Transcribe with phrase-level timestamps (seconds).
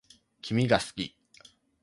[0.41, 1.15] 君が好き